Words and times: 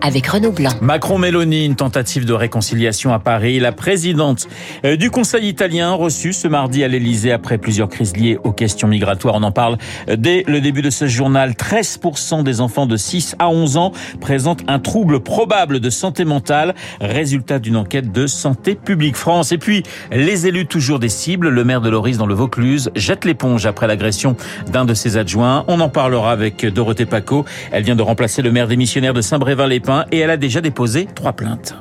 avec 0.00 0.26
Renaud 0.26 0.52
Blanc. 0.52 0.70
Macron-Mélanie, 0.80 1.66
une 1.66 1.76
tentative 1.76 2.24
de 2.24 2.32
réconciliation 2.32 3.12
à 3.12 3.18
Paris. 3.18 3.58
La 3.60 3.72
présidente 3.72 4.46
euh, 4.84 4.96
du 4.96 5.10
Conseil 5.10 5.48
italien 5.48 5.92
reçue 5.92 6.32
ce 6.32 6.48
mardi 6.48 6.84
à 6.84 6.88
l'Elysée 6.88 7.32
après 7.32 7.58
plusieurs 7.58 7.88
crises 7.88 8.16
liées 8.16 8.38
aux 8.44 8.52
questions 8.52 8.88
migratoires. 8.88 9.34
On 9.36 9.42
en 9.42 9.52
parle 9.52 9.78
dès 10.16 10.44
le 10.46 10.60
début 10.60 10.82
de 10.82 10.90
ce 10.90 11.06
journal. 11.06 11.52
13% 11.52 12.42
des 12.42 12.60
enfants 12.60 12.86
de 12.86 12.96
6 12.96 13.36
à 13.38 13.48
11 13.48 13.76
ans 13.76 13.92
présentent 14.20 14.62
un 14.68 14.78
trouble 14.78 15.20
probable 15.20 15.80
de 15.80 15.90
santé 15.90 16.24
mentale, 16.24 16.74
résultat 17.00 17.58
d'une 17.58 17.76
enquête 17.76 18.12
de 18.12 18.26
Santé 18.26 18.74
publique 18.74 19.16
France. 19.16 19.52
Et 19.52 19.58
puis, 19.58 19.82
les 20.12 20.46
élus 20.46 20.66
toujours 20.66 20.98
des 20.98 21.08
cibles. 21.08 21.48
Le 21.48 21.64
maire 21.64 21.80
de 21.80 21.90
Loris 21.90 22.18
dans 22.18 22.26
le 22.26 22.34
Vaucluse 22.34 22.90
jette 22.94 23.24
l'éponge 23.24 23.66
après 23.66 23.86
l'agression 23.86 24.36
d'un 24.70 24.84
de 24.84 24.94
ses 24.94 25.16
adjoints. 25.16 25.64
On 25.68 25.80
en 25.80 25.88
parlera 25.88 26.32
avec 26.32 26.64
Dorothée 26.66 27.06
Paco. 27.06 27.44
Elle 27.72 27.84
vient 27.84 27.96
de 27.96 28.02
remplacer 28.02 28.42
le 28.42 28.52
maire 28.52 28.68
démissionnaire 28.68 29.14
de 29.14 29.20
Saint-Brévin-les 29.20 29.80
et 30.10 30.18
elle 30.18 30.30
a 30.30 30.36
déjà 30.36 30.60
déposé 30.60 31.06
trois 31.14 31.32
plaintes. 31.32 31.74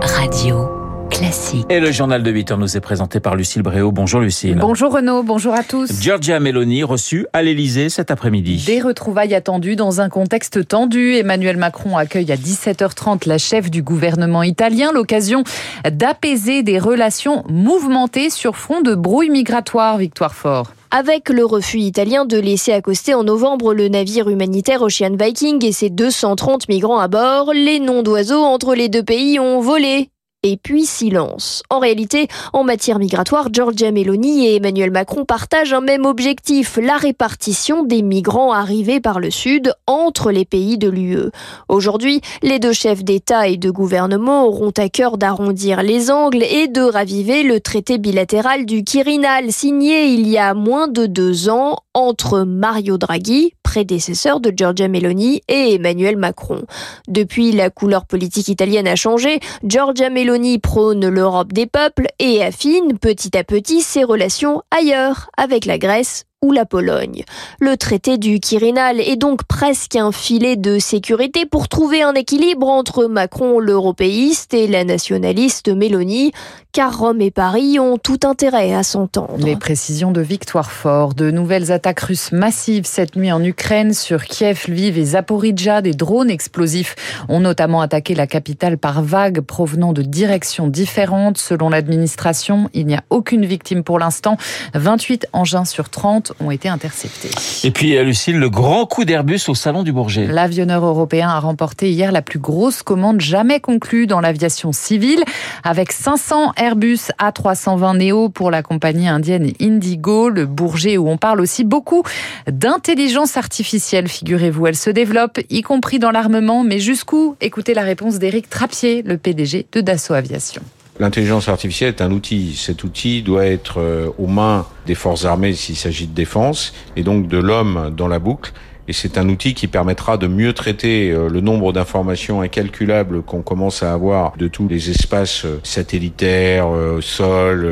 Radio. 0.00 0.68
Classique. 1.10 1.66
Et 1.68 1.78
le 1.78 1.92
journal 1.92 2.22
de 2.22 2.30
8 2.30 2.52
heures 2.52 2.58
nous 2.58 2.74
est 2.74 2.80
présenté 2.80 3.20
par 3.20 3.36
Lucille 3.36 3.62
Bréau. 3.62 3.92
Bonjour 3.92 4.20
Lucille. 4.20 4.56
Bonjour 4.58 4.92
Renaud, 4.92 5.22
bonjour 5.22 5.52
à 5.52 5.62
tous. 5.62 6.00
Giorgia 6.00 6.40
Meloni 6.40 6.82
reçue 6.84 7.26
à 7.34 7.42
l'Elysée 7.42 7.90
cet 7.90 8.10
après-midi. 8.10 8.64
Des 8.66 8.80
retrouvailles 8.80 9.34
attendues 9.34 9.76
dans 9.76 10.00
un 10.00 10.08
contexte 10.08 10.66
tendu. 10.66 11.14
Emmanuel 11.16 11.58
Macron 11.58 11.98
accueille 11.98 12.32
à 12.32 12.36
17h30 12.36 13.28
la 13.28 13.36
chef 13.36 13.70
du 13.70 13.82
gouvernement 13.82 14.42
italien, 14.42 14.90
l'occasion 14.92 15.44
d'apaiser 15.84 16.62
des 16.62 16.78
relations 16.78 17.44
mouvementées 17.48 18.30
sur 18.30 18.56
fond 18.56 18.80
de 18.80 18.94
brouille 18.94 19.30
migratoire. 19.30 19.98
Victoire 19.98 20.34
Fort. 20.34 20.72
Avec 20.94 21.30
le 21.30 21.46
refus 21.46 21.78
italien 21.78 22.26
de 22.26 22.36
laisser 22.36 22.70
accoster 22.70 23.14
en 23.14 23.24
novembre 23.24 23.72
le 23.72 23.88
navire 23.88 24.28
humanitaire 24.28 24.82
Ocean 24.82 25.16
Viking 25.18 25.64
et 25.64 25.72
ses 25.72 25.88
230 25.88 26.68
migrants 26.68 26.98
à 26.98 27.08
bord, 27.08 27.54
les 27.54 27.80
noms 27.80 28.02
d'oiseaux 28.02 28.42
entre 28.42 28.74
les 28.74 28.90
deux 28.90 29.02
pays 29.02 29.40
ont 29.40 29.62
volé 29.62 30.10
et 30.42 30.56
puis 30.56 30.84
silence. 30.84 31.62
En 31.70 31.78
réalité, 31.78 32.28
en 32.52 32.64
matière 32.64 32.98
migratoire, 32.98 33.48
Giorgia 33.52 33.92
Meloni 33.92 34.46
et 34.46 34.56
Emmanuel 34.56 34.90
Macron 34.90 35.24
partagent 35.24 35.72
un 35.72 35.80
même 35.80 36.04
objectif, 36.04 36.78
la 36.82 36.96
répartition 36.96 37.84
des 37.84 38.02
migrants 38.02 38.52
arrivés 38.52 39.00
par 39.00 39.20
le 39.20 39.30
Sud 39.30 39.74
entre 39.86 40.30
les 40.30 40.44
pays 40.44 40.78
de 40.78 40.88
l'UE. 40.88 41.30
Aujourd'hui, 41.68 42.20
les 42.42 42.58
deux 42.58 42.72
chefs 42.72 43.04
d'État 43.04 43.48
et 43.48 43.56
de 43.56 43.70
gouvernement 43.70 44.46
auront 44.46 44.72
à 44.76 44.88
cœur 44.88 45.18
d'arrondir 45.18 45.82
les 45.82 46.10
angles 46.10 46.42
et 46.42 46.68
de 46.68 46.82
raviver 46.82 47.42
le 47.42 47.60
traité 47.60 47.98
bilatéral 47.98 48.66
du 48.66 48.84
Quirinal 48.84 49.52
signé 49.52 50.06
il 50.06 50.28
y 50.28 50.38
a 50.38 50.54
moins 50.54 50.88
de 50.88 51.06
deux 51.06 51.48
ans 51.48 51.76
entre 51.94 52.40
Mario 52.40 52.98
Draghi, 52.98 53.54
prédécesseur 53.72 54.38
de 54.38 54.52
Giorgia 54.54 54.86
Meloni, 54.86 55.40
et 55.48 55.76
Emmanuel 55.76 56.18
Macron. 56.18 56.62
Depuis, 57.08 57.52
la 57.52 57.70
couleur 57.70 58.04
politique 58.04 58.48
italienne 58.48 58.86
a 58.86 58.96
changé. 58.96 59.40
Giorgia 59.64 60.10
Meloni 60.10 60.58
prône 60.58 61.08
l'Europe 61.08 61.54
des 61.54 61.64
peuples 61.64 62.08
et 62.18 62.44
affine 62.44 62.98
petit 62.98 63.34
à 63.34 63.44
petit 63.44 63.80
ses 63.80 64.04
relations 64.04 64.60
ailleurs, 64.70 65.30
avec 65.38 65.64
la 65.64 65.78
Grèce 65.78 66.26
ou 66.42 66.50
la 66.50 66.66
Pologne. 66.66 67.24
Le 67.60 67.76
traité 67.76 68.18
du 68.18 68.40
Quirinal 68.40 69.00
est 69.00 69.16
donc 69.16 69.44
presque 69.44 69.94
un 69.94 70.10
filet 70.10 70.56
de 70.56 70.80
sécurité 70.80 71.46
pour 71.46 71.68
trouver 71.68 72.02
un 72.02 72.14
équilibre 72.14 72.68
entre 72.68 73.06
Macron 73.06 73.60
l'européiste 73.60 74.52
et 74.52 74.66
la 74.66 74.82
nationaliste 74.82 75.68
Mélanie, 75.68 76.32
car 76.72 76.98
Rome 76.98 77.20
et 77.20 77.30
Paris 77.30 77.78
ont 77.78 77.98
tout 77.98 78.20
intérêt 78.24 78.74
à 78.74 78.82
s'entendre. 78.82 79.36
Les 79.38 79.56
précisions 79.56 80.10
de 80.10 80.20
Victoire 80.20 80.72
Fort, 80.72 81.14
de 81.14 81.30
nouvelles 81.30 81.70
attaques 81.70 82.00
russes 82.00 82.32
massives 82.32 82.86
cette 82.86 83.14
nuit 83.14 83.30
en 83.30 83.44
Ukraine 83.44 83.92
sur 83.92 84.24
Kiev, 84.24 84.64
Lviv 84.68 84.98
et 84.98 85.04
Zaporizhzhia. 85.04 85.82
Des 85.82 85.92
drones 85.92 86.30
explosifs 86.30 86.96
ont 87.28 87.40
notamment 87.40 87.82
attaqué 87.82 88.14
la 88.14 88.26
capitale 88.26 88.78
par 88.78 89.02
vagues 89.02 89.40
provenant 89.40 89.92
de 89.92 90.02
directions 90.02 90.66
différentes. 90.66 91.38
Selon 91.38 91.68
l'administration, 91.68 92.68
il 92.72 92.86
n'y 92.86 92.96
a 92.96 93.04
aucune 93.10 93.44
victime 93.44 93.84
pour 93.84 93.98
l'instant. 93.98 94.36
28 94.74 95.28
engins 95.32 95.66
sur 95.66 95.90
30 95.90 96.31
ont 96.40 96.50
été 96.50 96.68
interceptés. 96.68 97.30
Et 97.64 97.70
puis, 97.70 97.96
euh, 97.96 98.04
Lucille, 98.04 98.38
le 98.38 98.50
grand 98.50 98.86
coup 98.86 99.04
d'Airbus 99.04 99.40
au 99.48 99.54
Salon 99.54 99.82
du 99.82 99.92
Bourget. 99.92 100.26
L'avionneur 100.26 100.84
européen 100.84 101.28
a 101.28 101.38
remporté 101.40 101.90
hier 101.90 102.12
la 102.12 102.22
plus 102.22 102.38
grosse 102.38 102.82
commande 102.82 103.20
jamais 103.20 103.60
conclue 103.60 104.06
dans 104.06 104.20
l'aviation 104.20 104.72
civile, 104.72 105.24
avec 105.64 105.92
500 105.92 106.52
Airbus 106.56 107.10
A320 107.18 107.98
Neo 107.98 108.28
pour 108.28 108.50
la 108.50 108.62
compagnie 108.62 109.08
indienne 109.08 109.52
Indigo, 109.60 110.28
le 110.28 110.46
Bourget 110.46 110.96
où 110.98 111.08
on 111.08 111.16
parle 111.16 111.40
aussi 111.40 111.64
beaucoup 111.64 112.02
d'intelligence 112.46 113.36
artificielle, 113.36 114.08
figurez-vous. 114.08 114.66
Elle 114.66 114.76
se 114.76 114.90
développe, 114.90 115.38
y 115.50 115.62
compris 115.62 115.98
dans 115.98 116.10
l'armement, 116.10 116.64
mais 116.64 116.78
jusqu'où 116.78 117.36
Écoutez 117.40 117.74
la 117.74 117.82
réponse 117.82 118.18
d'Éric 118.18 118.48
Trappier, 118.48 119.02
le 119.02 119.18
PDG 119.18 119.66
de 119.72 119.80
Dassault 119.80 120.14
Aviation. 120.14 120.62
L'intelligence 121.00 121.48
artificielle 121.48 121.88
est 121.88 122.02
un 122.02 122.12
outil. 122.12 122.54
Cet 122.54 122.84
outil 122.84 123.22
doit 123.22 123.46
être 123.46 123.80
euh, 123.80 124.10
aux 124.18 124.26
mains 124.26 124.66
des 124.86 124.94
forces 124.94 125.24
armées 125.24 125.54
s'il 125.54 125.76
s'agit 125.76 126.06
de 126.06 126.14
défense 126.14 126.74
et 126.96 127.02
donc 127.02 127.28
de 127.28 127.38
l'homme 127.38 127.92
dans 127.96 128.08
la 128.08 128.18
boucle. 128.18 128.52
Et 128.88 128.92
c'est 128.92 129.16
un 129.16 129.28
outil 129.28 129.54
qui 129.54 129.68
permettra 129.68 130.16
de 130.16 130.26
mieux 130.26 130.52
traiter 130.54 131.10
euh, 131.10 131.28
le 131.28 131.40
nombre 131.40 131.72
d'informations 131.72 132.40
incalculables 132.40 133.22
qu'on 133.22 133.40
commence 133.40 133.84
à 133.84 133.92
avoir 133.92 134.36
de 134.36 134.48
tous 134.48 134.66
les 134.66 134.90
espaces 134.90 135.44
euh, 135.44 135.60
satellitaires, 135.62 136.66
sol, 137.00 137.64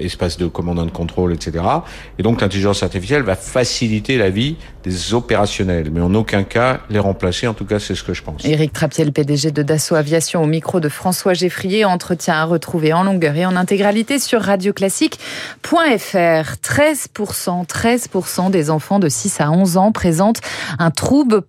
espaces 0.00 0.36
de 0.36 0.46
commandant 0.46 0.84
de 0.84 0.90
contrôle, 0.90 1.32
etc. 1.32 1.64
Et 2.18 2.22
donc 2.22 2.42
l'intelligence 2.42 2.82
artificielle 2.82 3.22
va 3.22 3.36
faciliter 3.36 4.18
la 4.18 4.28
vie 4.28 4.56
des 4.82 5.14
opérationnels, 5.14 5.90
mais 5.92 6.00
en 6.00 6.14
aucun 6.14 6.42
cas 6.42 6.80
les 6.90 6.98
remplacer. 6.98 7.46
En 7.46 7.54
tout 7.54 7.64
cas, 7.64 7.78
c'est 7.78 7.94
ce 7.94 8.02
que 8.02 8.14
je 8.14 8.22
pense. 8.22 8.44
Éric 8.44 8.72
Trappier, 8.72 9.04
le 9.04 9.12
PDG 9.12 9.50
de 9.50 9.62
Dassault 9.62 9.96
Aviation, 9.96 10.42
au 10.42 10.46
micro 10.46 10.80
de 10.80 10.88
François 10.88 11.34
Geffrier. 11.34 11.84
Entretien 11.84 12.34
à 12.34 12.44
retrouver 12.44 12.92
en 12.92 13.04
longueur 13.04 13.36
et 13.36 13.46
en 13.46 13.56
intégralité 13.56 14.18
sur 14.18 14.42
radioclassique.fr. 14.42 16.49
13%, 16.56 17.66
13% 17.66 18.50
des 18.50 18.70
enfants 18.70 18.98
de 18.98 19.08
6 19.08 19.40
à 19.40 19.50
11 19.50 19.76
ans 19.76 19.92
présentent 19.92 20.40
un 20.78 20.90
trouble, 20.90 21.44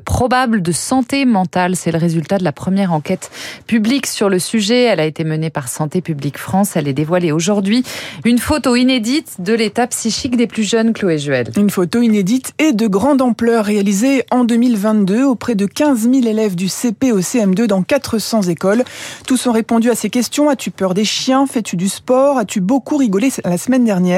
probable 0.00 0.62
de 0.62 0.72
santé 0.72 1.24
mentale. 1.24 1.76
C'est 1.76 1.92
le 1.92 1.98
résultat 1.98 2.38
de 2.38 2.44
la 2.44 2.52
première 2.52 2.92
enquête 2.92 3.30
publique 3.66 4.06
sur 4.06 4.28
le 4.28 4.38
sujet. 4.38 4.84
Elle 4.84 5.00
a 5.00 5.04
été 5.04 5.24
menée 5.24 5.50
par 5.50 5.68
Santé 5.68 6.00
publique 6.00 6.38
France. 6.38 6.76
Elle 6.76 6.88
est 6.88 6.92
dévoilée 6.92 7.32
aujourd'hui. 7.32 7.84
Une 8.24 8.38
photo 8.38 8.76
inédite 8.76 9.36
de 9.40 9.52
l'état 9.54 9.86
psychique 9.86 10.36
des 10.36 10.46
plus 10.46 10.64
jeunes, 10.64 10.92
Chloé 10.92 11.18
Juel. 11.18 11.50
Une 11.56 11.70
photo 11.70 12.00
inédite 12.02 12.52
et 12.58 12.72
de 12.72 12.86
grande 12.86 13.22
ampleur 13.22 13.64
réalisée 13.64 14.24
en 14.30 14.44
2022 14.44 15.24
auprès 15.24 15.54
de 15.54 15.66
15 15.66 16.02
000 16.10 16.26
élèves 16.26 16.56
du 16.56 16.68
CP 16.68 17.12
au 17.12 17.20
CM2 17.20 17.66
dans 17.66 17.82
400 17.82 18.42
écoles. 18.42 18.84
Tous 19.26 19.46
ont 19.46 19.52
répondu 19.52 19.90
à 19.90 19.94
ces 19.94 20.10
questions. 20.10 20.48
As-tu 20.48 20.70
peur 20.70 20.94
des 20.94 21.04
chiens? 21.04 21.46
Fais-tu 21.46 21.76
du 21.76 21.88
sport? 21.88 22.38
As-tu 22.38 22.60
beaucoup 22.60 22.96
rigolé 22.96 23.30
la 23.44 23.58
semaine 23.58 23.84
dernière? 23.84 24.15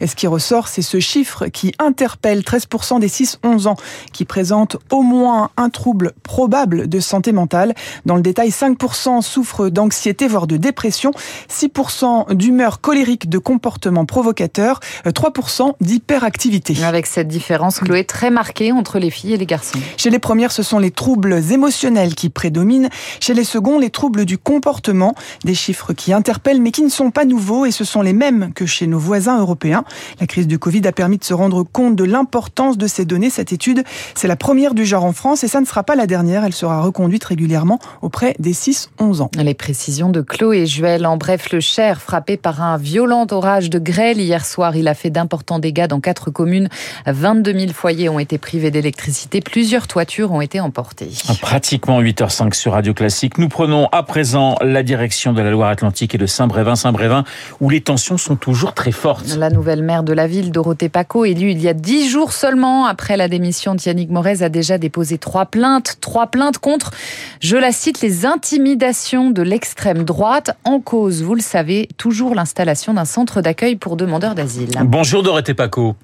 Et 0.00 0.06
ce 0.06 0.14
qui 0.14 0.26
ressort, 0.26 0.68
c'est 0.68 0.82
ce 0.82 1.00
chiffre 1.00 1.46
qui 1.46 1.72
interpelle 1.78 2.40
13% 2.40 3.00
des 3.00 3.08
6-11 3.08 3.68
ans 3.68 3.76
qui 4.12 4.24
présentent 4.24 4.76
au 4.90 5.02
moins 5.02 5.50
un 5.56 5.70
trouble 5.70 6.12
probable 6.22 6.88
de 6.88 7.00
santé 7.00 7.32
mentale. 7.32 7.74
Dans 8.06 8.16
le 8.16 8.22
détail, 8.22 8.50
5% 8.50 9.22
souffrent 9.22 9.68
d'anxiété, 9.68 10.28
voire 10.28 10.46
de 10.46 10.56
dépression, 10.56 11.12
6% 11.50 12.34
d'humeur 12.34 12.80
colérique, 12.80 13.28
de 13.28 13.38
comportement 13.38 14.04
provocateur, 14.04 14.80
3% 15.04 15.74
d'hyperactivité. 15.80 16.82
Avec 16.82 17.06
cette 17.06 17.28
différence, 17.28 17.80
Chloé, 17.80 18.04
très 18.04 18.30
marquée 18.30 18.72
entre 18.72 18.98
les 18.98 19.10
filles 19.10 19.34
et 19.34 19.36
les 19.36 19.46
garçons. 19.46 19.78
Chez 19.96 20.10
les 20.10 20.18
premières, 20.18 20.52
ce 20.52 20.62
sont 20.62 20.78
les 20.78 20.90
troubles 20.90 21.42
émotionnels 21.50 22.14
qui 22.14 22.28
prédominent. 22.30 22.88
Chez 23.20 23.34
les 23.34 23.44
seconds, 23.44 23.78
les 23.78 23.90
troubles 23.90 24.24
du 24.24 24.38
comportement. 24.38 25.14
Des 25.44 25.54
chiffres 25.54 25.92
qui 25.92 26.12
interpellent 26.12 26.60
mais 26.60 26.70
qui 26.70 26.82
ne 26.82 26.88
sont 26.88 27.10
pas 27.10 27.24
nouveaux 27.24 27.66
et 27.66 27.70
ce 27.70 27.84
sont 27.84 28.02
les 28.02 28.12
mêmes 28.12 28.52
que 28.54 28.66
chez 28.66 28.86
nos 28.86 28.98
voisins 28.98 29.39
européens. 29.40 29.84
La 30.20 30.26
crise 30.26 30.46
du 30.46 30.58
Covid 30.58 30.86
a 30.86 30.92
permis 30.92 31.18
de 31.18 31.24
se 31.24 31.34
rendre 31.34 31.62
compte 31.62 31.96
de 31.96 32.04
l'importance 32.04 32.78
de 32.78 32.86
ces 32.86 33.04
données. 33.04 33.30
Cette 33.30 33.52
étude, 33.52 33.84
c'est 34.14 34.28
la 34.28 34.36
première 34.36 34.72
du 34.72 34.86
genre 34.86 35.04
en 35.04 35.12
France 35.12 35.44
et 35.44 35.48
ça 35.48 35.60
ne 35.60 35.66
sera 35.66 35.82
pas 35.82 35.96
la 35.96 36.06
dernière. 36.06 36.44
Elle 36.44 36.54
sera 36.54 36.80
reconduite 36.80 37.24
régulièrement 37.24 37.78
auprès 38.00 38.34
des 38.38 38.52
6-11 38.52 39.20
ans. 39.20 39.30
Les 39.36 39.54
précisions 39.54 40.08
de 40.08 40.22
Chloé 40.22 40.66
Juel. 40.66 41.04
En 41.04 41.16
bref, 41.18 41.52
le 41.52 41.60
Cher, 41.60 42.00
frappé 42.00 42.36
par 42.36 42.62
un 42.62 42.78
violent 42.78 43.26
orage 43.30 43.68
de 43.68 43.78
grêle 43.78 44.18
hier 44.18 44.46
soir, 44.46 44.76
il 44.76 44.88
a 44.88 44.94
fait 44.94 45.10
d'importants 45.10 45.58
dégâts 45.58 45.86
dans 45.86 46.00
quatre 46.00 46.30
communes. 46.30 46.68
22 47.06 47.50
2000 47.50 47.72
foyers 47.72 48.08
ont 48.08 48.20
été 48.20 48.38
privés 48.38 48.70
d'électricité. 48.70 49.40
Plusieurs 49.40 49.88
toitures 49.88 50.30
ont 50.30 50.40
été 50.40 50.60
emportées. 50.60 51.10
Pratiquement 51.42 52.00
8h05 52.00 52.54
sur 52.54 52.72
Radio 52.72 52.94
Classique. 52.94 53.38
Nous 53.38 53.48
prenons 53.48 53.88
à 53.90 54.04
présent 54.04 54.54
la 54.60 54.84
direction 54.84 55.32
de 55.32 55.42
la 55.42 55.50
Loire-Atlantique 55.50 56.14
et 56.14 56.18
de 56.18 56.26
Saint-Brévin. 56.26 56.76
Saint-Brévin, 56.76 57.24
où 57.60 57.70
les 57.70 57.80
tensions 57.80 58.18
sont 58.18 58.36
toujours 58.36 58.72
très 58.72 58.92
fortes. 58.92 59.29
La 59.38 59.50
nouvelle 59.50 59.82
maire 59.82 60.02
de 60.02 60.12
la 60.12 60.26
ville, 60.26 60.50
Dorothée 60.50 60.88
Paco, 60.88 61.24
élue 61.24 61.50
il 61.50 61.60
y 61.60 61.68
a 61.68 61.74
10 61.74 62.08
jours 62.08 62.32
seulement 62.32 62.86
après 62.86 63.16
la 63.16 63.28
démission 63.28 63.74
de 63.74 63.80
Yannick 63.80 64.10
Morez 64.10 64.42
a 64.42 64.48
déjà 64.48 64.78
déposé 64.78 65.18
trois 65.18 65.46
plaintes. 65.46 65.98
Trois 66.00 66.28
plaintes 66.28 66.58
contre, 66.58 66.90
je 67.40 67.56
la 67.56 67.72
cite, 67.72 68.00
les 68.00 68.26
intimidations 68.26 69.30
de 69.30 69.42
l'extrême 69.42 70.04
droite. 70.04 70.56
En 70.64 70.80
cause, 70.80 71.22
vous 71.22 71.34
le 71.34 71.40
savez, 71.40 71.88
toujours 71.96 72.34
l'installation 72.34 72.94
d'un 72.94 73.04
centre 73.04 73.40
d'accueil 73.40 73.76
pour 73.76 73.96
demandeurs 73.96 74.34
d'asile. 74.34 74.70
Bonjour 74.84 75.22
Dorothée 75.22 75.54
Paco. 75.54 75.94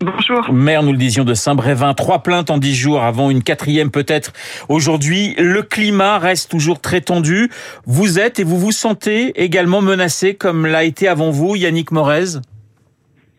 Bonjour. 0.00 0.52
Maire, 0.52 0.82
nous 0.82 0.92
le 0.92 0.98
disions, 0.98 1.24
de 1.24 1.34
Saint-Brévin. 1.34 1.94
Trois 1.94 2.22
plaintes 2.22 2.50
en 2.50 2.58
dix 2.58 2.74
jours, 2.74 3.02
avant 3.02 3.30
une 3.30 3.42
quatrième 3.42 3.90
peut-être 3.90 4.32
aujourd'hui. 4.68 5.34
Le 5.38 5.62
climat 5.62 6.18
reste 6.18 6.50
toujours 6.50 6.80
très 6.80 7.00
tendu. 7.00 7.50
Vous 7.86 8.18
êtes 8.18 8.38
et 8.38 8.44
vous 8.44 8.58
vous 8.58 8.72
sentez 8.72 9.42
également 9.42 9.80
menacé 9.80 10.34
comme 10.34 10.66
l'a 10.66 10.84
été 10.84 11.08
avant 11.08 11.30
vous 11.30 11.56
Yannick 11.56 11.90
Morez? 11.90 12.40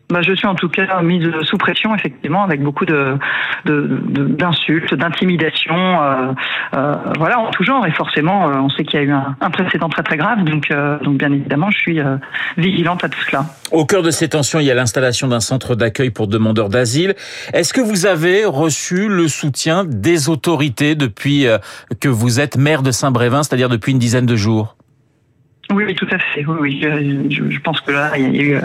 Bah, 0.08 0.20
je 0.22 0.32
suis 0.34 0.46
en 0.46 0.54
tout 0.54 0.68
cas 0.68 1.02
mise 1.02 1.28
sous 1.42 1.58
pression, 1.58 1.94
effectivement, 1.94 2.44
avec 2.44 2.62
beaucoup 2.62 2.84
de 2.84 3.16
d'insultes, 3.64 4.94
d'intimidations, 4.94 5.74
euh, 5.74 6.32
euh, 6.76 6.94
voilà, 7.18 7.40
en 7.40 7.50
tout 7.50 7.64
genre. 7.64 7.84
Et 7.86 7.90
forcément, 7.90 8.48
euh, 8.48 8.54
on 8.58 8.68
sait 8.68 8.84
qu'il 8.84 9.00
y 9.00 9.02
a 9.02 9.06
eu 9.06 9.10
un, 9.10 9.36
un, 9.40 9.50
précédent 9.50 9.88
très 9.88 10.04
très 10.04 10.16
grave, 10.16 10.44
donc 10.44 10.72
donc 11.02 11.18
bien 11.18 11.32
évidemment, 11.32 11.70
je 11.70 11.78
suis 11.78 12.00
vigilante 12.56 13.02
à 13.04 13.08
tout 13.08 13.20
cela. 13.28 13.46
Au 13.72 13.84
cœur 13.84 14.02
de 14.02 14.10
ces 14.10 14.28
tensions, 14.28 14.60
il 14.60 14.66
y 14.66 14.70
a 14.70 14.74
l'installation 14.74 15.26
d'un 15.26 15.40
centre 15.40 15.74
d'accueil 15.74 16.10
pour 16.10 16.28
demandeurs 16.28 16.68
d'asile. 16.68 17.14
Est-ce 17.52 17.72
que 17.72 17.80
vous 17.80 18.06
avez 18.06 18.44
reçu 18.44 19.08
le 19.08 19.28
soutien 19.28 19.84
des 19.84 20.28
autorités 20.28 20.94
depuis 20.94 21.46
que 22.00 22.08
vous 22.08 22.40
êtes 22.40 22.56
maire 22.56 22.82
de 22.82 22.90
Saint-Brévin, 22.90 23.42
c'est-à-dire 23.42 23.68
depuis 23.68 23.92
une 23.92 23.98
dizaine 23.98 24.26
de 24.26 24.36
jours? 24.36 24.76
Oui, 25.72 25.92
tout 25.96 26.06
à 26.12 26.18
fait. 26.18 26.44
Oui, 26.46 26.56
oui. 26.60 26.80
Je, 27.30 27.50
je, 27.50 27.60
pense 27.60 27.80
que 27.80 27.90
là, 27.90 28.12
il 28.16 28.36
y 28.36 28.40
a 28.40 28.42
eu 28.42 28.60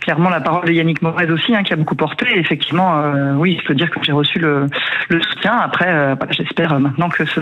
clairement 0.00 0.30
la 0.30 0.40
parole 0.40 0.66
de 0.66 0.72
Yannick 0.72 1.02
Morez 1.02 1.30
aussi, 1.30 1.54
hein, 1.54 1.62
qui 1.62 1.72
a 1.72 1.76
beaucoup 1.76 1.94
porté. 1.94 2.26
Effectivement, 2.38 2.98
euh, 2.98 3.34
oui, 3.34 3.58
je 3.60 3.66
peux 3.66 3.74
dire 3.74 3.90
que 3.90 4.00
j'ai 4.02 4.12
reçu 4.12 4.38
le, 4.38 4.66
le, 5.08 5.22
soutien. 5.22 5.56
Après, 5.56 5.88
euh, 5.88 6.14
voilà, 6.16 6.32
j'espère 6.32 6.78
maintenant 6.80 7.08
que 7.08 7.24
ce, 7.24 7.40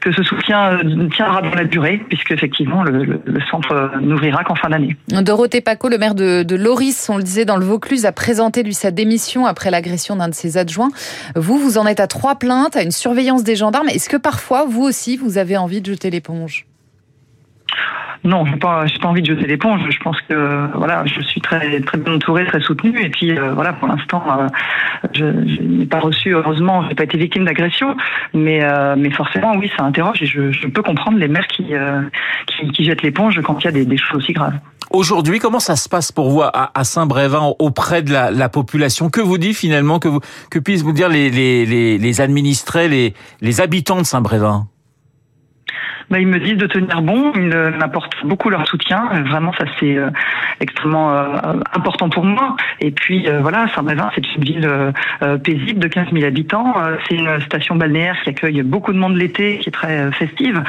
que 0.00 0.12
ce 0.12 0.22
soutien 0.22 0.72
euh, 0.72 1.08
tiendra 1.08 1.42
dans 1.42 1.54
la 1.54 1.64
durée, 1.64 2.00
puisque 2.08 2.32
effectivement, 2.32 2.82
le, 2.82 3.04
le, 3.04 3.20
le 3.24 3.40
centre 3.50 3.92
n'ouvrira 4.00 4.44
qu'en 4.44 4.54
fin 4.54 4.70
d'année. 4.70 4.96
Dorothée 5.08 5.60
Paco, 5.60 5.88
le 5.88 5.98
maire 5.98 6.14
de, 6.14 6.42
de 6.42 6.56
Loris, 6.56 7.08
on 7.10 7.16
le 7.16 7.22
disait 7.22 7.44
dans 7.44 7.56
le 7.56 7.64
Vaucluse, 7.64 8.06
a 8.06 8.12
présenté 8.12 8.62
lui 8.62 8.74
sa 8.74 8.90
démission 8.90 9.46
après 9.46 9.70
l'agression 9.70 10.16
d'un 10.16 10.28
de 10.28 10.34
ses 10.34 10.58
adjoints. 10.58 10.90
Vous, 11.36 11.58
vous 11.58 11.78
en 11.78 11.86
êtes 11.86 12.00
à 12.00 12.06
trois 12.06 12.36
plaintes, 12.36 12.76
à 12.76 12.82
une 12.82 12.90
surveillance 12.90 13.44
des 13.44 13.56
gendarmes. 13.56 13.88
Est-ce 13.88 14.08
que 14.08 14.16
parfois, 14.16 14.64
vous 14.68 14.82
aussi, 14.82 15.16
vous 15.16 15.38
avez 15.38 15.56
envie 15.56 15.80
de 15.80 15.86
jeter 15.86 16.10
l'éponge? 16.10 16.66
Non, 18.24 18.44
pas, 18.56 18.86
j'ai 18.86 18.98
pas 18.98 19.08
envie 19.08 19.20
de 19.20 19.26
jeter 19.26 19.46
l'éponge. 19.46 19.82
Je 19.90 19.98
pense 19.98 20.18
que 20.22 20.68
voilà, 20.74 21.04
je 21.04 21.20
suis 21.20 21.42
très 21.42 21.80
très 21.80 21.98
bien 21.98 22.14
entourée, 22.14 22.46
très 22.46 22.60
soutenue, 22.60 22.98
et 22.98 23.10
puis 23.10 23.36
euh, 23.36 23.52
voilà, 23.52 23.74
pour 23.74 23.86
l'instant, 23.86 24.24
euh, 24.26 24.48
je, 25.12 25.26
je 25.46 25.62
n'ai 25.62 25.86
pas 25.86 26.00
reçu, 26.00 26.30
heureusement, 26.30 26.88
j'ai 26.88 26.94
pas 26.94 27.04
été 27.04 27.18
victime 27.18 27.44
d'agression, 27.44 27.94
mais 28.32 28.64
euh, 28.64 28.94
mais 28.96 29.10
forcément, 29.10 29.54
oui, 29.56 29.70
ça 29.76 29.84
interroge, 29.84 30.22
et 30.22 30.26
je, 30.26 30.52
je 30.52 30.66
peux 30.68 30.82
comprendre 30.82 31.18
les 31.18 31.28
maires 31.28 31.46
qui, 31.48 31.74
qui, 32.72 32.84
jettent 32.84 33.02
l'éponge 33.02 33.40
quand 33.42 33.60
il 33.60 33.64
y 33.64 33.68
a 33.68 33.84
des, 33.84 33.96
choses 33.98 34.22
aussi 34.22 34.32
graves. 34.32 34.54
Aujourd'hui, 34.90 35.38
comment 35.38 35.60
ça 35.60 35.76
se 35.76 35.88
passe 35.88 36.10
pour 36.10 36.30
vous 36.30 36.42
à, 36.42 36.84
Saint-Brévin 36.84 37.52
auprès 37.58 38.02
de 38.02 38.12
la, 38.12 38.30
la, 38.30 38.48
population? 38.48 39.10
Que 39.10 39.20
vous 39.20 39.38
dit 39.38 39.52
finalement 39.52 39.98
que 39.98 40.08
que 40.50 40.58
puissent 40.58 40.82
vous 40.82 40.92
dire 40.92 41.10
les 41.10 42.20
administrés, 42.22 42.88
les 42.88 43.14
les 43.42 43.60
habitants 43.60 43.98
de 43.98 44.06
Saint-Brévin? 44.06 44.66
Bah, 46.10 46.18
ils 46.20 46.26
me 46.26 46.38
disent 46.38 46.56
de 46.56 46.66
tenir 46.66 47.02
bon. 47.02 47.32
Ils 47.34 47.48
m'apportent 47.78 48.24
beaucoup 48.24 48.50
leur 48.50 48.66
soutien. 48.66 49.08
Vraiment, 49.26 49.52
ça 49.58 49.64
c'est 49.80 49.96
euh, 49.96 50.10
extrêmement 50.60 51.12
euh, 51.12 51.60
important 51.72 52.08
pour 52.08 52.24
moi. 52.24 52.56
Et 52.80 52.90
puis 52.90 53.28
euh, 53.28 53.40
voilà, 53.40 53.66
Saint-Brévin, 53.74 54.10
c'est 54.14 54.34
une 54.36 54.44
ville 54.44 54.68
euh, 55.22 55.38
paisible 55.38 55.80
de 55.80 55.88
15 55.88 56.08
000 56.12 56.24
habitants. 56.24 56.74
Euh, 56.78 56.96
c'est 57.08 57.16
une 57.16 57.40
station 57.42 57.76
balnéaire 57.76 58.16
qui 58.22 58.30
accueille 58.30 58.62
beaucoup 58.62 58.92
de 58.92 58.98
monde 58.98 59.16
l'été, 59.16 59.58
qui 59.58 59.68
est 59.68 59.72
très 59.72 60.12
festive. 60.12 60.62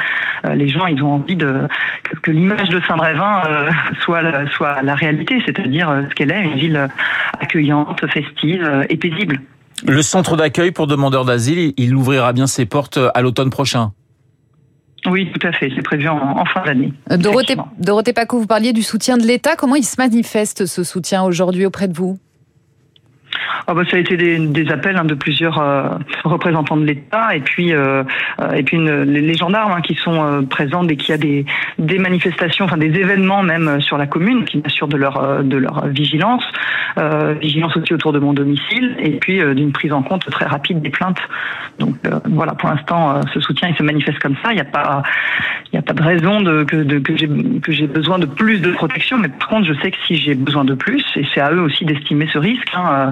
les 0.54 0.68
gens, 0.68 0.86
ils 0.86 1.02
ont 1.02 1.14
envie 1.14 1.36
de 1.36 1.68
que, 2.02 2.16
que 2.20 2.30
l'image 2.30 2.68
de 2.68 2.80
Saint-Brévin 2.86 3.42
soit 4.00 4.22
la, 4.22 4.48
soit 4.50 4.82
la 4.82 4.94
réalité, 4.94 5.42
c'est-à-dire 5.44 6.04
ce 6.08 6.14
qu'elle 6.14 6.32
est, 6.32 6.42
une 6.42 6.54
ville 6.54 6.88
accueillante, 7.40 8.04
festive 8.10 8.86
et 8.88 8.96
paisible. 8.96 9.40
Le 9.86 10.02
centre 10.02 10.36
d'accueil 10.36 10.70
pour 10.70 10.86
demandeurs 10.86 11.24
d'asile, 11.24 11.74
il 11.76 11.94
ouvrira 11.94 12.32
bien 12.32 12.46
ses 12.46 12.64
portes 12.66 12.98
à 13.14 13.22
l'automne 13.22 13.50
prochain. 13.50 13.92
Oui, 15.08 15.30
tout 15.32 15.46
à 15.46 15.52
fait. 15.52 15.70
C'est 15.74 15.82
prévu 15.82 16.08
en, 16.08 16.16
en 16.16 16.44
fin 16.44 16.64
d'année. 16.64 16.92
Dorothée, 17.10 17.56
Dorothée 17.78 18.12
Paco, 18.12 18.38
vous 18.38 18.46
parliez 18.46 18.72
du 18.72 18.82
soutien 18.82 19.16
de 19.16 19.24
l'État. 19.24 19.56
Comment 19.56 19.76
il 19.76 19.84
se 19.84 19.96
manifeste 19.98 20.66
ce 20.66 20.84
soutien 20.84 21.22
aujourd'hui 21.22 21.66
auprès 21.66 21.88
de 21.88 21.94
vous? 21.94 22.18
Ah 23.66 23.74
bah, 23.74 23.82
ça 23.90 23.96
a 23.96 24.00
été 24.00 24.16
des, 24.16 24.38
des 24.38 24.70
appels 24.70 24.96
hein, 24.96 25.04
de 25.04 25.14
plusieurs 25.14 25.58
euh, 25.58 25.88
représentants 26.24 26.76
de 26.76 26.84
l'État 26.84 27.34
et 27.34 27.40
puis 27.40 27.72
euh, 27.72 28.04
et 28.54 28.62
puis 28.62 28.78
les 28.78 29.34
gendarmes 29.34 29.72
hein, 29.72 29.80
qui 29.80 29.94
sont 29.94 30.22
euh, 30.22 30.42
présents 30.42 30.84
dès 30.84 30.96
qu'il 30.96 31.10
y 31.10 31.14
a 31.14 31.18
des, 31.18 31.46
des 31.78 31.98
manifestations, 31.98 32.64
enfin 32.64 32.76
des 32.76 32.94
événements 32.98 33.42
même 33.42 33.80
sur 33.80 33.98
la 33.98 34.06
commune 34.06 34.44
qui 34.44 34.58
m'assurent 34.58 34.88
de 34.88 34.96
leur 34.96 35.42
de 35.42 35.56
leur 35.56 35.86
vigilance, 35.88 36.44
vigilance 37.40 37.76
aussi 37.76 37.92
autour 37.94 38.12
de 38.12 38.18
mon 38.18 38.32
domicile 38.32 38.96
et 38.98 39.10
puis 39.12 39.40
d'une 39.54 39.72
prise 39.72 39.92
en 39.92 40.02
compte 40.02 40.28
très 40.30 40.46
rapide 40.46 40.80
des 40.80 40.90
plaintes. 40.90 41.20
Donc 41.78 41.94
voilà, 42.24 42.54
pour 42.54 42.68
l'instant, 42.68 43.20
ce 43.32 43.40
soutien 43.40 43.68
il 43.68 43.76
se 43.76 43.82
manifeste 43.82 44.18
comme 44.18 44.36
ça. 44.42 44.52
Il 44.52 44.54
n'y 44.54 44.60
a 44.60 44.64
pas 44.64 45.02
il 45.72 45.76
n'y 45.76 45.78
a 45.78 45.82
pas 45.82 45.92
de 45.92 46.02
raison 46.02 46.40
de, 46.40 46.64
que, 46.64 46.76
de, 46.76 46.98
que 46.98 47.16
j'ai 47.16 47.28
que 47.60 47.72
j'ai 47.72 47.86
besoin 47.86 48.18
de 48.18 48.26
plus 48.26 48.60
de 48.60 48.70
protection, 48.70 49.18
mais 49.18 49.28
par 49.28 49.48
contre, 49.48 49.66
je 49.66 49.74
sais 49.80 49.90
que 49.90 49.96
si 50.06 50.16
j'ai 50.16 50.34
besoin 50.34 50.64
de 50.64 50.74
plus, 50.74 51.04
et 51.16 51.26
c'est 51.34 51.40
à 51.40 51.50
eux 51.52 51.60
aussi 51.60 51.84
d'estimer 51.84 52.28
ce 52.32 52.38
risque. 52.38 52.68
Hein, 52.74 52.86
euh, 52.90 53.10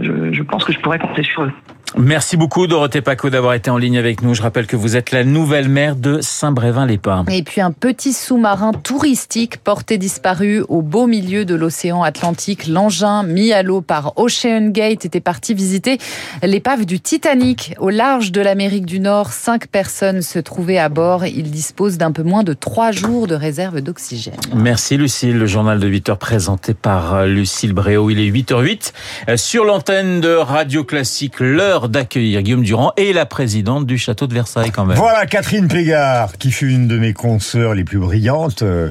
je, 0.00 0.32
je 0.32 0.42
pense 0.42 0.64
que 0.64 0.72
je 0.72 0.78
pourrais 0.80 0.98
compter 0.98 1.22
sur 1.22 1.44
eux. 1.44 1.52
Merci 1.96 2.36
beaucoup 2.36 2.66
Dorothée 2.66 3.02
Paco 3.02 3.30
d'avoir 3.30 3.54
été 3.54 3.70
en 3.70 3.78
ligne 3.78 3.98
avec 3.98 4.20
nous. 4.20 4.34
Je 4.34 4.42
rappelle 4.42 4.66
que 4.66 4.74
vous 4.74 4.96
êtes 4.96 5.12
la 5.12 5.22
nouvelle 5.22 5.68
maire 5.68 5.94
de 5.94 6.20
Saint-Brévin-les-Pins. 6.20 7.24
Et 7.30 7.44
puis 7.44 7.60
un 7.60 7.70
petit 7.70 8.12
sous-marin 8.12 8.72
touristique 8.72 9.58
porté 9.58 9.96
disparu 9.96 10.64
au 10.68 10.82
beau 10.82 11.06
milieu 11.06 11.44
de 11.44 11.54
l'océan 11.54 12.02
Atlantique. 12.02 12.66
L'engin 12.66 13.22
mis 13.22 13.52
à 13.52 13.62
l'eau 13.62 13.80
par 13.80 14.14
Ocean 14.16 14.70
Gate 14.70 15.04
était 15.04 15.20
parti 15.20 15.54
visiter 15.54 15.98
l'épave 16.42 16.84
du 16.84 16.98
Titanic 16.98 17.74
au 17.78 17.90
large 17.90 18.32
de 18.32 18.40
l'Amérique 18.40 18.86
du 18.86 18.98
Nord. 18.98 19.32
Cinq 19.32 19.68
personnes 19.68 20.22
se 20.22 20.40
trouvaient 20.40 20.78
à 20.78 20.88
bord. 20.88 21.24
Il 21.24 21.52
dispose 21.52 21.96
d'un 21.96 22.10
peu 22.10 22.24
moins 22.24 22.42
de 22.42 22.54
trois 22.54 22.90
jours 22.90 23.28
de 23.28 23.36
réserve 23.36 23.80
d'oxygène. 23.80 24.34
Merci 24.52 24.96
Lucille. 24.96 25.38
Le 25.38 25.46
journal 25.46 25.78
de 25.78 25.86
8 25.86 26.08
heures 26.08 26.18
présenté 26.18 26.74
par 26.74 27.24
Lucille 27.26 27.72
Bréau. 27.72 28.10
Il 28.10 28.18
est 28.18 28.30
8h08 28.30 29.36
sur 29.36 29.64
l'antenne 29.64 30.20
de 30.20 30.34
Radio 30.34 30.82
Classique. 30.82 31.38
L'heure 31.38 31.83
d'accueillir 31.88 32.42
Guillaume 32.42 32.62
Durand 32.62 32.92
et 32.96 33.12
la 33.12 33.26
présidente 33.26 33.86
du 33.86 33.98
château 33.98 34.26
de 34.26 34.34
Versailles 34.34 34.70
quand 34.70 34.84
même. 34.84 34.96
Voilà 34.96 35.26
Catherine 35.26 35.68
Pégard, 35.68 36.36
qui 36.38 36.50
fut 36.50 36.70
une 36.70 36.88
de 36.88 36.98
mes 36.98 37.12
consoeurs 37.12 37.74
les 37.74 37.84
plus 37.84 37.98
brillantes, 37.98 38.62
euh, 38.62 38.90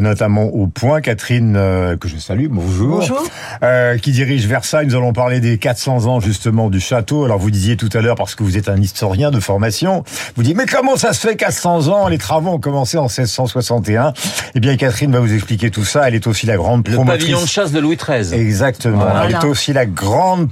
notamment 0.00 0.44
au 0.44 0.66
point. 0.66 1.00
Catherine, 1.00 1.54
euh, 1.56 1.96
que 1.96 2.08
je 2.08 2.16
salue, 2.16 2.46
bonjour. 2.48 2.98
Bonjour. 2.98 3.24
Euh, 3.62 3.98
qui 3.98 4.12
dirige 4.12 4.46
Versailles. 4.46 4.86
Nous 4.86 4.94
allons 4.94 5.12
parler 5.12 5.40
des 5.40 5.58
400 5.58 6.06
ans 6.06 6.20
justement 6.20 6.70
du 6.70 6.80
château. 6.80 7.24
Alors 7.24 7.38
vous 7.38 7.50
disiez 7.50 7.76
tout 7.76 7.90
à 7.92 8.00
l'heure, 8.00 8.16
parce 8.16 8.34
que 8.34 8.42
vous 8.42 8.56
êtes 8.56 8.68
un 8.68 8.80
historien 8.80 9.30
de 9.30 9.40
formation, 9.40 10.04
vous 10.36 10.42
dites 10.42 10.56
mais 10.56 10.66
comment 10.66 10.96
ça 10.96 11.12
se 11.12 11.26
fait 11.26 11.36
400 11.36 11.88
ans? 11.88 12.08
Les 12.08 12.18
travaux 12.18 12.50
ont 12.50 12.60
commencé 12.60 12.98
en 12.98 13.08
1661. 13.08 14.12
Eh 14.54 14.60
bien 14.60 14.76
Catherine 14.76 15.12
va 15.12 15.20
vous 15.20 15.32
expliquer 15.32 15.70
tout 15.70 15.84
ça. 15.84 16.08
Elle 16.08 16.14
est 16.14 16.26
aussi 16.26 16.46
la 16.46 16.56
grande 16.56 16.86
Le 16.88 17.04
pavillon 17.04 17.42
de 17.42 17.46
chasse 17.46 17.72
de 17.72 17.80
Louis 17.80 17.96
XIII. 17.96 18.38
Exactement. 18.38 18.98
Voilà. 18.98 19.26
Elle 19.26 19.32
est 19.32 19.44
aussi 19.44 19.72
la 19.72 19.86
grande 19.86 20.48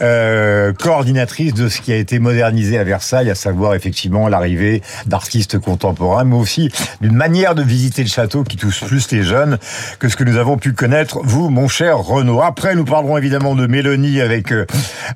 euh, 0.00 0.72
coordinatrice 0.72 1.54
de 1.54 1.68
ce 1.68 1.80
qui 1.80 1.92
a 1.92 1.96
été 1.96 2.18
modernisé 2.18 2.78
à 2.78 2.84
Versailles, 2.84 3.30
à 3.30 3.34
savoir 3.34 3.74
effectivement 3.74 4.28
l'arrivée 4.28 4.82
d'artistes 5.06 5.58
contemporains, 5.58 6.24
mais 6.24 6.36
aussi 6.36 6.70
d'une 7.00 7.14
manière 7.14 7.54
de 7.54 7.62
visiter 7.62 8.02
le 8.02 8.08
château 8.08 8.44
qui 8.44 8.56
touche 8.56 8.84
plus 8.84 9.10
les 9.12 9.22
jeunes 9.22 9.58
que 9.98 10.08
ce 10.08 10.16
que 10.16 10.24
nous 10.24 10.36
avons 10.36 10.56
pu 10.56 10.72
connaître, 10.72 11.20
vous, 11.22 11.50
mon 11.50 11.68
cher 11.68 11.98
Renaud. 11.98 12.42
Après, 12.42 12.74
nous 12.74 12.84
parlerons 12.84 13.18
évidemment 13.18 13.54
de 13.54 13.66
Mélanie 13.66 14.20
avec 14.20 14.52
euh, 14.52 14.66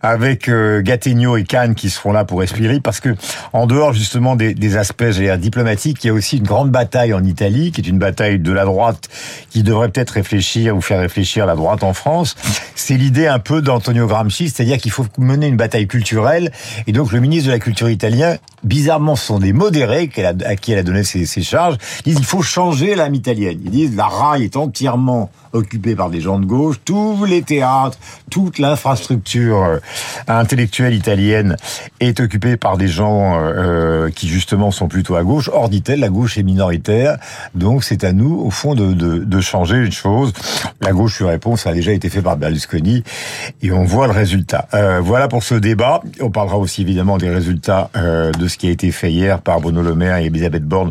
avec 0.03 0.49
euh, 0.49 0.83
et 0.87 1.45
Cannes 1.45 1.75
qui 1.75 1.91
seront 1.91 2.13
là 2.13 2.25
pour 2.25 2.41
respirer, 2.41 2.81
parce 2.81 3.01
que 3.01 3.15
en 3.53 3.67
dehors 3.67 3.93
justement 3.93 4.37
des, 4.37 4.55
des 4.55 4.77
aspects, 4.77 5.05
diplomatiques, 5.39 6.03
il 6.05 6.07
y 6.09 6.11
a 6.11 6.13
aussi 6.13 6.39
une 6.39 6.47
grande 6.47 6.71
bataille 6.71 7.13
en 7.13 7.25
Italie, 7.25 7.73
qui 7.73 7.81
est 7.81 7.89
une 7.89 7.99
bataille 7.99 8.39
de 8.39 8.53
la 8.53 8.65
droite, 8.65 9.09
qui 9.51 9.63
devrait 9.63 9.89
peut-être 9.89 10.11
réfléchir 10.11 10.77
ou 10.77 10.81
faire 10.81 11.01
réfléchir 11.01 11.47
la 11.47 11.55
droite 11.55 11.83
en 11.83 11.95
France. 11.95 12.35
C'est 12.75 12.97
l'idée 12.97 13.27
un 13.27 13.39
peu 13.39 13.63
d'Antonio 13.63 14.07
Gramsci, 14.07 14.51
c'est-à-dire 14.67 14.83
qu'il 14.83 14.91
faut 14.91 15.07
mener 15.19 15.47
une 15.47 15.57
bataille 15.57 15.87
culturelle. 15.87 16.51
Et 16.89 16.93
donc 16.93 17.13
le 17.13 17.21
ministre 17.21 17.47
de 17.47 17.53
la 17.53 17.61
Culture 17.61 17.89
italien 17.89 18.37
bizarrement, 18.67 19.17
ce 19.17 19.27
sont 19.27 19.39
des 19.39 19.53
modérés 19.53 20.11
à 20.45 20.57
qui 20.57 20.73
elle 20.73 20.79
a 20.79 20.83
donné 20.83 21.05
ses, 21.05 21.27
charges, 21.43 21.77
ils 22.05 22.11
disent 22.13 22.19
il 22.21 22.27
faut 22.27 22.43
changer 22.43 22.95
l'âme 22.95 23.15
italienne. 23.15 23.59
Ils 23.65 23.71
disent 23.71 23.97
la 23.97 24.07
rail 24.07 24.45
est 24.45 24.57
entièrement 24.57 25.31
occupée 25.53 25.97
par 25.97 26.11
des 26.11 26.21
gens 26.21 26.39
de 26.39 26.45
gauche, 26.45 26.77
tous 26.85 27.25
les 27.25 27.43
théâtres, 27.43 27.99
toute 28.31 28.59
l'infrastructure 28.59 29.63
euh, 29.63 29.79
intellectuelle 30.29 30.93
italienne 30.93 31.57
est 32.01 32.21
occupée 32.21 32.57
par 32.57 32.77
des 32.77 32.89
gens 32.89 33.39
euh, 33.39 34.11
qui 34.11 34.29
justement 34.29 34.71
sont 34.71 34.89
plutôt 34.89 35.17
à 35.17 35.23
gauche. 35.23 35.49
Or, 35.53 35.69
dit-elle, 35.69 36.01
la 36.01 36.09
gauche 36.09 36.37
est 36.37 36.43
minoritaire, 36.43 37.17
donc 37.55 37.85
c'est 37.85 38.05
à 38.05 38.13
nous, 38.13 38.39
au 38.39 38.51
fond, 38.51 38.75
de, 38.75 38.93
de, 38.93 39.19
de, 39.19 39.41
changer 39.41 39.77
une 39.77 39.93
chose. 39.93 40.33
La 40.81 40.93
gauche 40.93 41.19
lui 41.21 41.27
répond, 41.27 41.57
ça 41.57 41.71
a 41.71 41.73
déjà 41.73 41.93
été 41.93 42.11
fait 42.11 42.23
par 42.23 42.37
Berlusconi, 42.37 43.03
et 43.63 43.73
on 43.73 43.85
voit 43.85 44.07
le 44.07 44.13
résultat. 44.13 44.69
Euh, 44.75 45.01
voilà 45.03 45.29
pour 45.29 45.43
ce 45.43 45.55
débat. 45.55 46.03
On 46.21 46.31
parlera 46.31 46.59
aussi 46.59 46.83
évidemment 46.83 47.19
des 47.19 47.31
résultats 47.31 47.91
euh, 47.97 48.33
de 48.33 48.49
ce 48.49 48.56
qui 48.57 48.69
a 48.69 48.71
été 48.71 48.91
fait 48.91 49.11
hier 49.11 49.41
par 49.41 49.61
Bruno 49.61 49.83
Le 49.83 49.95
Maire 49.95 50.17
et 50.17 50.27
Elisabeth 50.27 50.65
Borne 50.65 50.91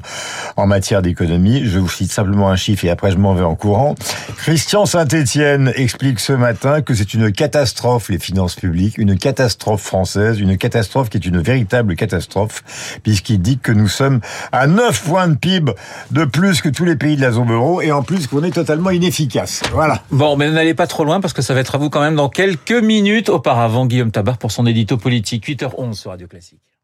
en 0.57 0.67
matière 0.67 1.01
d'économie. 1.01 1.65
Je 1.65 1.79
vous 1.79 1.89
cite 1.89 2.11
simplement 2.11 2.49
un 2.49 2.55
chiffre 2.55 2.85
et 2.85 2.89
après 2.89 3.11
je 3.11 3.17
m'en 3.17 3.33
vais 3.33 3.43
en 3.43 3.55
courant. 3.55 3.95
Christian 4.37 4.85
Saint-Etienne 4.85 5.71
explique 5.75 6.19
ce 6.19 6.33
matin 6.33 6.81
que 6.81 6.93
c'est 6.93 7.13
une 7.13 7.31
catastrophe, 7.31 8.09
les 8.09 8.19
finances 8.19 8.55
publiques, 8.55 8.97
une 8.97 9.17
catastrophe 9.17 9.81
française, 9.81 10.39
une 10.39 10.57
catastrophe 10.57 11.09
qui 11.09 11.17
est 11.17 11.25
une 11.25 11.39
véritable 11.39 11.95
catastrophe, 11.95 12.63
puisqu'il 13.03 13.41
dit 13.41 13.57
que 13.57 13.71
nous 13.71 13.87
sommes 13.87 14.21
à 14.51 14.67
9 14.67 15.03
points 15.03 15.27
de 15.27 15.35
PIB 15.35 15.71
de 16.11 16.25
plus 16.25 16.61
que 16.61 16.69
tous 16.69 16.85
les 16.85 16.95
pays 16.95 17.15
de 17.15 17.21
la 17.21 17.31
zone 17.31 17.51
euro 17.51 17.81
et 17.81 17.91
en 17.91 18.03
plus 18.03 18.27
qu'on 18.27 18.43
est 18.43 18.51
totalement 18.51 18.89
inefficace. 18.89 19.61
Voilà. 19.73 20.01
Bon, 20.11 20.35
mais 20.37 20.49
n'allez 20.49 20.73
pas 20.73 20.87
trop 20.87 21.03
loin 21.03 21.19
parce 21.21 21.33
que 21.33 21.41
ça 21.41 21.53
va 21.53 21.59
être 21.59 21.75
à 21.75 21.77
vous 21.77 21.89
quand 21.89 22.01
même 22.01 22.15
dans 22.15 22.29
quelques 22.29 22.71
minutes. 22.71 23.29
Auparavant, 23.29 23.85
Guillaume 23.85 24.11
Tabar 24.11 24.37
pour 24.37 24.51
son 24.51 24.65
édito 24.65 24.97
politique, 24.97 25.47
8h11 25.47 25.93
sur 25.93 26.11
Radio 26.11 26.27
Classique. 26.27 26.74